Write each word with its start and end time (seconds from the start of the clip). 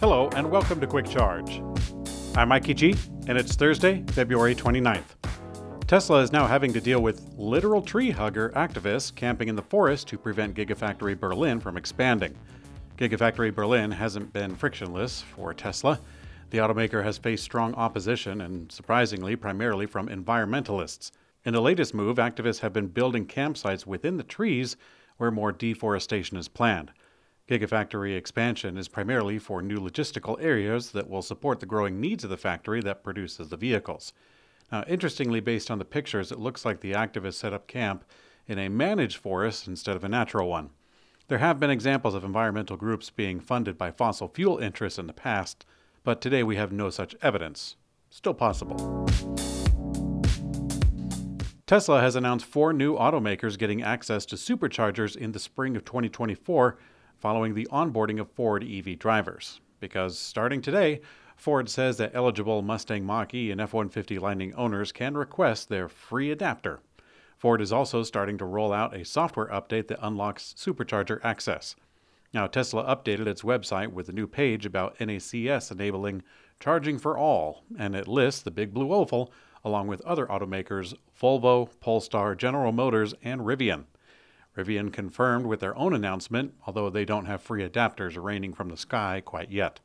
Hello, 0.00 0.30
and 0.34 0.50
welcome 0.50 0.80
to 0.80 0.86
Quick 0.86 1.06
Charge. 1.06 1.62
I'm 2.34 2.48
Mikey 2.48 2.72
G, 2.72 2.94
and 3.26 3.36
it's 3.36 3.54
Thursday, 3.54 4.02
February 4.12 4.54
29th. 4.54 5.04
Tesla 5.86 6.22
is 6.22 6.32
now 6.32 6.46
having 6.46 6.72
to 6.72 6.80
deal 6.80 7.02
with 7.02 7.34
literal 7.36 7.82
tree 7.82 8.10
hugger 8.10 8.48
activists 8.56 9.14
camping 9.14 9.48
in 9.48 9.56
the 9.56 9.62
forest 9.62 10.08
to 10.08 10.16
prevent 10.16 10.54
Gigafactory 10.54 11.20
Berlin 11.20 11.60
from 11.60 11.76
expanding. 11.76 12.34
Gigafactory 12.96 13.54
Berlin 13.54 13.90
hasn't 13.90 14.32
been 14.32 14.56
frictionless 14.56 15.20
for 15.20 15.52
Tesla. 15.52 16.00
The 16.48 16.56
automaker 16.56 17.04
has 17.04 17.18
faced 17.18 17.44
strong 17.44 17.74
opposition, 17.74 18.40
and 18.40 18.72
surprisingly, 18.72 19.36
primarily 19.36 19.84
from 19.84 20.08
environmentalists. 20.08 21.10
In 21.44 21.52
the 21.52 21.60
latest 21.60 21.92
move, 21.92 22.16
activists 22.16 22.60
have 22.60 22.72
been 22.72 22.86
building 22.86 23.26
campsites 23.26 23.84
within 23.84 24.16
the 24.16 24.22
trees 24.22 24.78
where 25.18 25.30
more 25.30 25.52
deforestation 25.52 26.38
is 26.38 26.48
planned. 26.48 26.90
Gigafactory 27.50 28.16
expansion 28.16 28.78
is 28.78 28.86
primarily 28.86 29.36
for 29.36 29.60
new 29.60 29.80
logistical 29.80 30.40
areas 30.40 30.92
that 30.92 31.10
will 31.10 31.20
support 31.20 31.58
the 31.58 31.66
growing 31.66 32.00
needs 32.00 32.22
of 32.22 32.30
the 32.30 32.36
factory 32.36 32.80
that 32.82 33.02
produces 33.02 33.48
the 33.48 33.56
vehicles. 33.56 34.12
Now, 34.70 34.84
interestingly, 34.86 35.40
based 35.40 35.68
on 35.68 35.80
the 35.80 35.84
pictures, 35.84 36.30
it 36.30 36.38
looks 36.38 36.64
like 36.64 36.78
the 36.78 36.92
activists 36.92 37.34
set 37.34 37.52
up 37.52 37.66
camp 37.66 38.04
in 38.46 38.60
a 38.60 38.68
managed 38.68 39.16
forest 39.16 39.66
instead 39.66 39.96
of 39.96 40.04
a 40.04 40.08
natural 40.08 40.48
one. 40.48 40.70
There 41.26 41.38
have 41.38 41.58
been 41.58 41.70
examples 41.70 42.14
of 42.14 42.22
environmental 42.22 42.76
groups 42.76 43.10
being 43.10 43.40
funded 43.40 43.76
by 43.76 43.90
fossil 43.90 44.28
fuel 44.28 44.58
interests 44.58 45.00
in 45.00 45.08
the 45.08 45.12
past, 45.12 45.66
but 46.04 46.20
today 46.20 46.44
we 46.44 46.54
have 46.54 46.70
no 46.70 46.88
such 46.88 47.16
evidence. 47.20 47.74
Still 48.10 48.34
possible. 48.34 49.08
Tesla 51.66 52.00
has 52.00 52.14
announced 52.14 52.46
four 52.46 52.72
new 52.72 52.94
automakers 52.94 53.58
getting 53.58 53.82
access 53.82 54.24
to 54.26 54.36
superchargers 54.36 55.16
in 55.16 55.32
the 55.32 55.40
spring 55.40 55.74
of 55.74 55.84
2024 55.84 56.78
following 57.20 57.54
the 57.54 57.68
onboarding 57.70 58.18
of 58.18 58.30
Ford 58.30 58.64
EV 58.64 58.98
drivers. 58.98 59.60
Because 59.78 60.18
starting 60.18 60.60
today, 60.60 61.00
Ford 61.36 61.68
says 61.68 61.96
that 61.98 62.12
eligible 62.14 62.62
Mustang 62.62 63.04
Mach 63.04 63.32
E 63.34 63.50
and 63.50 63.60
F 63.60 63.72
150 63.72 64.18
Lightning 64.18 64.54
owners 64.54 64.92
can 64.92 65.16
request 65.16 65.68
their 65.68 65.88
free 65.88 66.30
adapter. 66.30 66.80
Ford 67.36 67.60
is 67.60 67.72
also 67.72 68.02
starting 68.02 68.36
to 68.38 68.44
roll 68.44 68.72
out 68.72 68.94
a 68.94 69.04
software 69.04 69.46
update 69.46 69.88
that 69.88 70.04
unlocks 70.04 70.54
supercharger 70.58 71.20
access. 71.24 71.76
Now, 72.32 72.46
Tesla 72.46 72.84
updated 72.84 73.26
its 73.26 73.42
website 73.42 73.92
with 73.92 74.08
a 74.08 74.12
new 74.12 74.26
page 74.26 74.66
about 74.66 74.98
NACS 74.98 75.70
enabling 75.72 76.22
charging 76.60 76.98
for 76.98 77.16
all, 77.16 77.64
and 77.78 77.94
it 77.94 78.06
lists 78.06 78.42
the 78.42 78.50
Big 78.50 78.74
Blue 78.74 78.92
Oval 78.92 79.32
along 79.64 79.86
with 79.86 80.00
other 80.02 80.26
automakers 80.26 80.94
Volvo, 81.20 81.68
Polestar, 81.80 82.34
General 82.34 82.72
Motors, 82.72 83.14
and 83.22 83.42
Rivian. 83.42 83.84
Rivian 84.56 84.92
confirmed 84.92 85.46
with 85.46 85.60
their 85.60 85.76
own 85.76 85.94
announcement, 85.94 86.54
although 86.66 86.90
they 86.90 87.04
don't 87.04 87.26
have 87.26 87.40
free 87.40 87.66
adapters 87.66 88.20
raining 88.22 88.52
from 88.52 88.68
the 88.68 88.76
sky 88.76 89.22
quite 89.24 89.50
yet. 89.50 89.80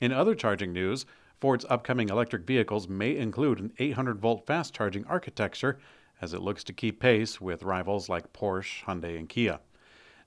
In 0.00 0.12
other 0.12 0.34
charging 0.34 0.72
news, 0.72 1.04
Ford's 1.40 1.66
upcoming 1.68 2.08
electric 2.08 2.46
vehicles 2.46 2.88
may 2.88 3.16
include 3.16 3.60
an 3.60 3.72
800 3.78 4.20
volt 4.20 4.46
fast 4.46 4.74
charging 4.74 5.04
architecture 5.04 5.78
as 6.20 6.34
it 6.34 6.42
looks 6.42 6.64
to 6.64 6.72
keep 6.72 7.00
pace 7.00 7.40
with 7.40 7.62
rivals 7.62 8.08
like 8.08 8.32
Porsche, 8.32 8.84
Hyundai, 8.84 9.16
and 9.16 9.28
Kia. 9.28 9.60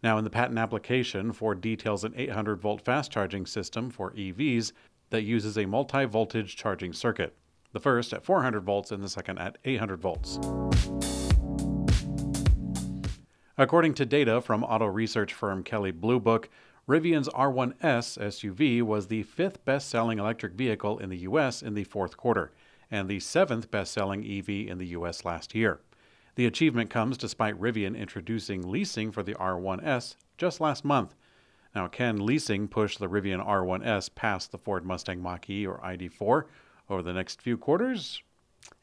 Now, 0.04 0.18
in 0.18 0.24
the 0.24 0.30
patent 0.30 0.58
application, 0.58 1.32
Ford 1.34 1.62
details 1.62 2.04
an 2.04 2.14
800 2.16 2.62
volt 2.62 2.82
fast 2.84 3.12
charging 3.12 3.46
system 3.46 3.90
for 3.90 4.12
EVs 4.12 4.72
that 5.10 5.24
uses 5.24 5.58
a 5.58 5.66
multi 5.66 6.06
voltage 6.06 6.56
charging 6.56 6.94
circuit, 6.94 7.36
the 7.74 7.80
first 7.80 8.14
at 8.14 8.26
400 8.26 8.64
volts 8.64 8.92
and 8.92 9.04
the 9.04 9.10
second 9.10 9.38
at 9.38 9.58
800 9.66 10.02
volts. 10.02 10.40
According 13.62 13.94
to 13.94 14.08
data 14.08 14.42
from 14.42 14.64
auto 14.64 14.88
research 14.88 15.36
firm 15.36 15.62
Kelley 15.62 15.92
Blue 15.92 16.20
Book, 16.20 16.50
Rivian's 16.90 17.30
R1S 17.30 18.18
SUV 18.18 18.82
was 18.82 19.06
the 19.06 19.22
fifth 19.22 19.64
best 19.66 19.88
selling 19.88 20.18
electric 20.18 20.54
vehicle 20.54 20.98
in 20.98 21.10
the 21.10 21.20
U.S. 21.20 21.62
in 21.62 21.76
the 21.76 21.84
fourth 21.84 22.18
quarter, 22.18 22.52
and 22.90 23.08
the 23.08 23.20
seventh 23.20 23.70
best 23.70 23.94
selling 23.94 24.26
EV 24.26 24.50
in 24.68 24.80
the 24.80 24.88
U.S. 24.88 25.26
last 25.26 25.54
year. 25.54 25.80
The 26.34 26.48
achievement 26.48 26.90
comes 26.90 27.20
despite 27.20 27.62
Rivian 27.62 27.96
introducing 27.96 28.68
leasing 28.68 29.12
for 29.12 29.22
the 29.22 29.36
R1S 29.36 30.16
just 30.40 30.60
last 30.60 30.84
month. 30.84 31.14
Now, 31.76 31.88
can 31.88 32.26
leasing 32.26 32.68
push 32.68 32.98
the 32.98 33.10
Rivian 33.10 33.46
R1S 33.46 34.16
past 34.16 34.52
the 34.52 34.58
Ford 34.58 34.84
Mustang 34.84 35.22
Mach 35.22 35.48
E 35.52 35.68
or 35.68 35.78
ID4 35.82 36.46
over 36.90 37.04
the 37.04 37.14
next 37.14 37.44
few 37.44 37.60
quarters? 37.60 38.24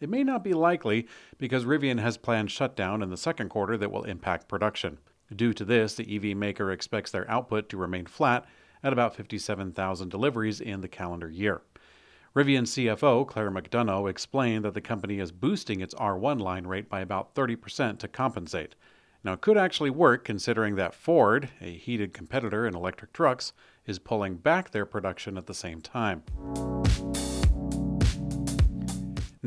It 0.01 0.09
may 0.09 0.25
not 0.25 0.45
be 0.45 0.55
likely 0.55 1.07
because 1.39 1.65
Rivian 1.65 2.01
has 2.01 2.17
planned 2.17 2.51
shutdown 2.51 3.03
in 3.03 3.11
the 3.11 3.17
second 3.17 3.49
quarter 3.49 3.77
that 3.77 3.91
will 3.91 4.05
impact 4.05 4.49
production. 4.49 4.99
Due 5.35 5.53
to 5.53 5.65
this, 5.65 5.95
the 5.95 6.17
EV 6.17 6.37
maker 6.37 6.71
expects 6.71 7.11
their 7.11 7.31
output 7.31 7.69
to 7.69 7.77
remain 7.77 8.07
flat 8.07 8.47
at 8.83 8.93
about 8.93 9.15
57,000 9.15 10.09
deliveries 10.09 10.61
in 10.61 10.81
the 10.81 10.89
calendar 10.89 11.29
year. 11.31 11.63
Rivian 12.35 12.63
CFO 12.63 13.27
Claire 13.27 13.51
McDonough 13.51 14.09
explained 14.09 14.65
that 14.65 14.75
the 14.75 14.81
company 14.81 15.19
is 15.19 15.33
boosting 15.33 15.81
its 15.81 15.95
R1 15.95 16.41
line 16.41 16.67
rate 16.67 16.89
by 16.89 17.01
about 17.01 17.35
30% 17.35 17.99
to 17.99 18.09
compensate. 18.09 18.75
Now, 19.25 19.33
it 19.33 19.41
could 19.41 19.57
actually 19.57 19.91
work 19.91 20.25
considering 20.25 20.77
that 20.77 20.95
Ford, 20.95 21.49
a 21.61 21.73
heated 21.73 22.15
competitor 22.15 22.67
in 22.67 22.77
electric 22.77 23.13
trucks, 23.13 23.53
is 23.87 23.99
pulling 23.99 24.37
back 24.37 24.71
their 24.71 24.87
production 24.87 25.37
at 25.37 25.47
the 25.47 25.55
same 25.55 25.81
time. 25.81 26.23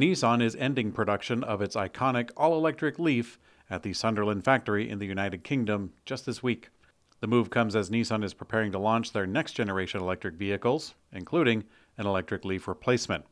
Nissan 0.01 0.41
is 0.41 0.55
ending 0.55 0.91
production 0.91 1.43
of 1.43 1.61
its 1.61 1.75
iconic 1.75 2.31
all 2.35 2.57
electric 2.57 2.97
Leaf 2.97 3.37
at 3.69 3.83
the 3.83 3.93
Sunderland 3.93 4.43
factory 4.43 4.89
in 4.89 4.97
the 4.97 5.05
United 5.05 5.43
Kingdom 5.43 5.93
just 6.05 6.25
this 6.25 6.41
week. 6.41 6.69
The 7.19 7.27
move 7.27 7.51
comes 7.51 7.75
as 7.75 7.91
Nissan 7.91 8.23
is 8.23 8.33
preparing 8.33 8.71
to 8.71 8.79
launch 8.79 9.13
their 9.13 9.27
next 9.27 9.53
generation 9.53 10.01
electric 10.01 10.33
vehicles, 10.33 10.95
including 11.11 11.65
an 11.99 12.07
electric 12.07 12.43
Leaf 12.43 12.67
replacement. 12.67 13.25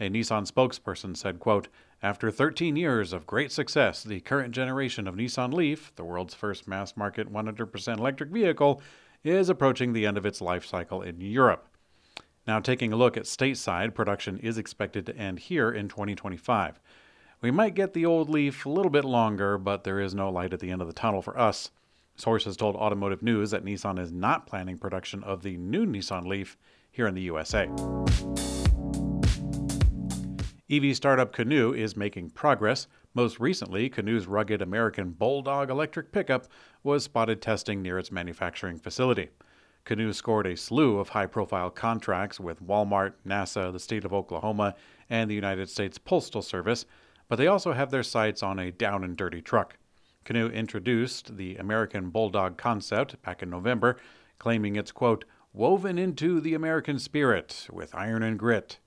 A 0.00 0.08
Nissan 0.08 0.50
spokesperson 0.50 1.14
said, 1.14 1.38
quote, 1.38 1.68
After 2.02 2.30
13 2.30 2.76
years 2.76 3.12
of 3.12 3.26
great 3.26 3.52
success, 3.52 4.02
the 4.02 4.20
current 4.20 4.54
generation 4.54 5.06
of 5.06 5.16
Nissan 5.16 5.52
Leaf, 5.52 5.92
the 5.96 6.04
world's 6.04 6.32
first 6.32 6.66
mass 6.66 6.96
market 6.96 7.30
100% 7.30 7.98
electric 7.98 8.30
vehicle, 8.30 8.80
is 9.22 9.50
approaching 9.50 9.92
the 9.92 10.06
end 10.06 10.16
of 10.16 10.24
its 10.24 10.40
life 10.40 10.64
cycle 10.64 11.02
in 11.02 11.20
Europe. 11.20 11.68
Now, 12.46 12.60
taking 12.60 12.92
a 12.92 12.96
look 12.96 13.16
at 13.16 13.24
stateside, 13.24 13.92
production 13.94 14.38
is 14.38 14.56
expected 14.56 15.04
to 15.06 15.16
end 15.16 15.40
here 15.40 15.70
in 15.72 15.88
2025. 15.88 16.78
We 17.40 17.50
might 17.50 17.74
get 17.74 17.92
the 17.92 18.06
old 18.06 18.30
Leaf 18.30 18.64
a 18.64 18.70
little 18.70 18.90
bit 18.90 19.04
longer, 19.04 19.58
but 19.58 19.82
there 19.82 19.98
is 19.98 20.14
no 20.14 20.30
light 20.30 20.52
at 20.52 20.60
the 20.60 20.70
end 20.70 20.80
of 20.80 20.86
the 20.86 20.94
tunnel 20.94 21.22
for 21.22 21.36
us. 21.38 21.72
Sources 22.14 22.56
told 22.56 22.76
Automotive 22.76 23.20
News 23.20 23.50
that 23.50 23.64
Nissan 23.64 23.98
is 23.98 24.12
not 24.12 24.46
planning 24.46 24.78
production 24.78 25.24
of 25.24 25.42
the 25.42 25.56
new 25.56 25.84
Nissan 25.84 26.26
Leaf 26.26 26.56
here 26.90 27.08
in 27.08 27.14
the 27.14 27.22
USA. 27.22 27.64
EV 30.70 30.96
startup 30.96 31.32
Canoo 31.32 31.72
is 31.76 31.96
making 31.96 32.30
progress. 32.30 32.86
Most 33.12 33.40
recently, 33.40 33.90
Canoo's 33.90 34.26
rugged 34.26 34.62
American 34.62 35.10
Bulldog 35.10 35.68
electric 35.68 36.12
pickup 36.12 36.46
was 36.84 37.04
spotted 37.04 37.42
testing 37.42 37.82
near 37.82 37.98
its 37.98 38.12
manufacturing 38.12 38.78
facility. 38.78 39.30
Canoo 39.86 40.12
scored 40.12 40.48
a 40.48 40.56
slew 40.56 40.98
of 40.98 41.10
high 41.10 41.26
profile 41.26 41.70
contracts 41.70 42.40
with 42.40 42.60
Walmart, 42.60 43.12
NASA, 43.24 43.72
the 43.72 43.78
state 43.78 44.04
of 44.04 44.12
Oklahoma, 44.12 44.74
and 45.08 45.30
the 45.30 45.34
United 45.36 45.70
States 45.70 45.96
Postal 45.96 46.42
Service, 46.42 46.86
but 47.28 47.36
they 47.36 47.46
also 47.46 47.72
have 47.72 47.92
their 47.92 48.02
sights 48.02 48.42
on 48.42 48.58
a 48.58 48.72
down 48.72 49.04
and 49.04 49.16
dirty 49.16 49.40
truck. 49.40 49.78
Canoo 50.24 50.50
introduced 50.52 51.36
the 51.36 51.54
American 51.54 52.10
Bulldog 52.10 52.56
concept 52.56 53.22
back 53.22 53.44
in 53.44 53.50
November, 53.50 53.96
claiming 54.40 54.74
it's, 54.74 54.90
quote, 54.90 55.24
woven 55.52 55.98
into 55.98 56.40
the 56.40 56.54
American 56.54 56.98
spirit 56.98 57.68
with 57.72 57.94
iron 57.94 58.24
and 58.24 58.40
grit. 58.40 58.80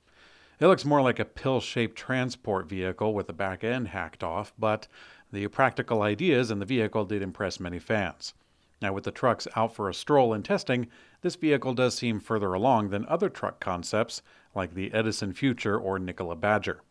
It 0.59 0.67
looks 0.67 0.83
more 0.83 1.01
like 1.01 1.19
a 1.19 1.23
pill 1.23 1.61
shaped 1.61 1.97
transport 1.97 2.67
vehicle 2.67 3.13
with 3.13 3.27
the 3.27 3.33
back 3.33 3.63
end 3.63 3.87
hacked 3.87 4.21
off, 4.21 4.51
but 4.59 4.89
the 5.31 5.47
practical 5.47 6.01
ideas 6.01 6.51
in 6.51 6.59
the 6.59 6.65
vehicle 6.65 7.05
did 7.05 7.21
impress 7.21 7.57
many 7.57 7.79
fans. 7.79 8.33
Now, 8.81 8.93
with 8.93 9.03
the 9.03 9.11
trucks 9.11 9.47
out 9.55 9.75
for 9.75 9.89
a 9.89 9.93
stroll 9.93 10.33
and 10.33 10.43
testing, 10.43 10.87
this 11.21 11.35
vehicle 11.35 11.73
does 11.73 11.95
seem 11.95 12.19
further 12.19 12.53
along 12.53 12.89
than 12.89 13.05
other 13.07 13.29
truck 13.29 13.59
concepts 13.59 14.21
like 14.55 14.73
the 14.73 14.93
Edison 14.93 15.33
Future 15.33 15.77
or 15.77 15.99
Nikola 15.99 16.35
Badger. 16.35 16.81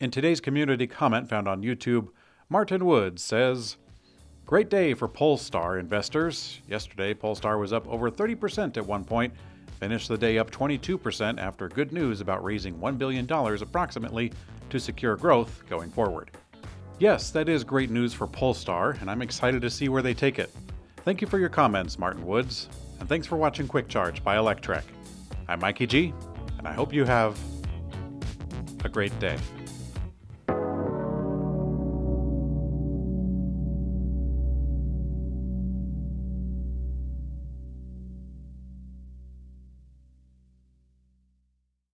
In 0.00 0.10
today's 0.10 0.40
community 0.40 0.88
comment 0.88 1.28
found 1.28 1.46
on 1.46 1.62
YouTube, 1.62 2.08
Martin 2.48 2.84
Woods 2.84 3.22
says, 3.22 3.76
Great 4.44 4.68
day 4.68 4.92
for 4.92 5.08
Polestar 5.08 5.78
investors. 5.78 6.60
Yesterday, 6.68 7.14
Polestar 7.14 7.58
was 7.58 7.72
up 7.72 7.86
over 7.88 8.10
30% 8.10 8.76
at 8.76 8.84
one 8.84 9.04
point, 9.04 9.32
finished 9.80 10.08
the 10.08 10.18
day 10.18 10.36
up 10.36 10.50
22% 10.50 11.40
after 11.40 11.68
good 11.68 11.92
news 11.92 12.20
about 12.20 12.44
raising 12.44 12.74
$1 12.74 12.98
billion 12.98 13.30
approximately 13.30 14.32
to 14.68 14.78
secure 14.78 15.16
growth 15.16 15.62
going 15.70 15.90
forward. 15.90 16.30
Yes, 17.00 17.30
that 17.30 17.48
is 17.48 17.64
great 17.64 17.90
news 17.90 18.14
for 18.14 18.28
Polestar, 18.28 18.96
and 19.00 19.10
I'm 19.10 19.20
excited 19.20 19.60
to 19.62 19.70
see 19.70 19.88
where 19.88 20.00
they 20.00 20.14
take 20.14 20.38
it. 20.38 20.54
Thank 20.98 21.20
you 21.20 21.26
for 21.26 21.38
your 21.38 21.48
comments, 21.48 21.98
Martin 21.98 22.24
Woods, 22.24 22.68
and 23.00 23.08
thanks 23.08 23.26
for 23.26 23.36
watching 23.36 23.66
Quick 23.66 23.88
Charge 23.88 24.22
by 24.22 24.36
Electrek. 24.36 24.84
I'm 25.48 25.58
Mikey 25.58 25.88
G, 25.88 26.14
and 26.56 26.68
I 26.68 26.72
hope 26.72 26.92
you 26.92 27.04
have 27.04 27.36
a 28.84 28.88
great 28.88 29.18
day. 29.18 29.36